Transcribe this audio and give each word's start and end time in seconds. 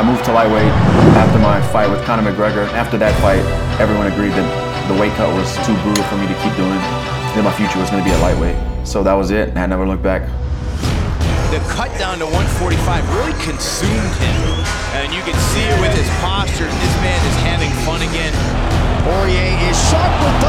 I 0.00 0.02
moved 0.02 0.24
to 0.24 0.32
lightweight 0.32 0.72
after 1.20 1.36
my 1.36 1.60
fight 1.76 1.92
with 1.92 2.00
Conor 2.08 2.24
McGregor. 2.24 2.64
After 2.72 2.96
that 2.96 3.12
fight, 3.20 3.44
everyone 3.76 4.08
agreed 4.08 4.32
that 4.32 4.48
the 4.88 4.96
weight 4.96 5.12
cut 5.12 5.28
was 5.36 5.52
too 5.68 5.76
brutal 5.84 6.00
for 6.08 6.16
me 6.16 6.24
to 6.24 6.32
keep 6.40 6.56
doing. 6.56 6.80
That 7.36 7.44
my 7.44 7.52
future 7.52 7.76
was 7.76 7.92
going 7.92 8.00
to 8.00 8.08
be 8.08 8.16
at 8.16 8.16
lightweight. 8.24 8.56
So 8.88 9.04
that 9.04 9.12
was 9.12 9.28
it. 9.28 9.52
I 9.60 9.68
never 9.68 9.84
looked 9.84 10.00
back. 10.00 10.24
The 11.52 11.60
cut 11.68 11.92
down 12.00 12.16
to 12.24 12.28
145 12.32 12.80
really 13.12 13.36
consumed 13.44 14.14
him. 14.16 14.40
And 14.96 15.12
you 15.12 15.20
can 15.20 15.36
see 15.52 15.68
it 15.68 15.76
with 15.84 15.92
his 15.92 16.08
posture. 16.24 16.64
This 16.64 16.96
man 17.04 17.20
is 17.20 17.36
having 17.44 17.68
fun 17.84 18.00
again. 18.00 18.32
Poirier 19.04 19.52
is 19.68 19.76
sharp 19.92 20.16
with 20.24 20.39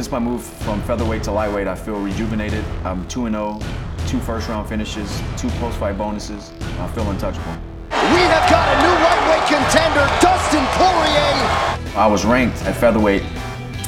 Since 0.00 0.12
my 0.12 0.18
move 0.18 0.42
from 0.42 0.80
featherweight 0.84 1.24
to 1.24 1.30
lightweight, 1.30 1.68
I 1.68 1.74
feel 1.74 2.00
rejuvenated. 2.00 2.64
I'm 2.84 3.06
2 3.08 3.28
0, 3.28 3.60
two 4.06 4.18
first 4.20 4.48
round 4.48 4.66
finishes, 4.66 5.20
two 5.36 5.50
post 5.60 5.76
fight 5.76 5.98
bonuses. 5.98 6.52
I 6.78 6.88
feel 6.88 7.10
untouchable. 7.10 7.52
We 7.90 8.22
have 8.32 8.48
got 8.48 8.66
a 8.66 8.80
new 8.80 8.94
lightweight 9.04 9.46
contender, 9.46 10.06
Dustin 10.22 10.64
Poirier. 10.72 11.98
I 11.98 12.08
was 12.10 12.24
ranked 12.24 12.62
at 12.62 12.76
featherweight, 12.76 13.22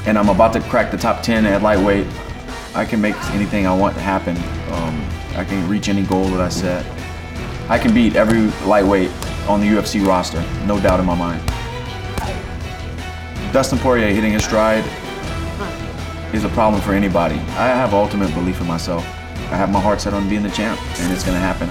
and 0.05 0.19
I'm 0.19 0.28
about 0.28 0.53
to 0.53 0.61
crack 0.61 0.91
the 0.91 0.98
top 0.98 1.22
10 1.22 1.47
at 1.47 1.62
lightweight. 1.62 2.06
I 2.75 2.84
can 2.84 3.00
make 3.00 3.17
anything 3.31 3.67
I 3.67 3.75
want 3.75 3.94
to 3.94 4.03
happen. 4.03 4.37
Um, 4.70 5.09
I 5.34 5.47
can 5.47 5.67
reach 5.67 5.89
any 5.89 6.03
goal 6.03 6.27
that 6.27 6.42
I 6.42 6.50
set. 6.50 6.84
I 7.70 7.78
can 7.78 7.94
beat 7.94 8.17
every 8.17 8.48
lightweight 8.69 9.11
on 9.48 9.62
the 9.62 9.67
UFC 9.67 10.06
roster, 10.06 10.42
no 10.67 10.78
doubt 10.78 11.00
in 11.00 11.06
my 11.06 11.15
mind. 11.15 11.42
Dustin 13.55 13.78
Poirier 13.78 14.12
hitting 14.12 14.33
his 14.33 14.44
stride 14.44 14.84
is 16.33 16.44
a 16.44 16.48
problem 16.50 16.80
for 16.83 16.92
anybody. 16.92 17.34
I 17.34 17.69
have 17.69 17.92
ultimate 17.92 18.33
belief 18.34 18.61
in 18.61 18.66
myself. 18.66 19.05
I 19.50 19.56
have 19.56 19.70
my 19.70 19.80
heart 19.80 20.00
set 20.00 20.14
on 20.14 20.28
being 20.28 20.42
the 20.42 20.50
champ, 20.50 20.80
and 21.00 21.12
it's 21.12 21.25
going 21.25 21.36
to 21.36 21.41
happen. 21.41 21.69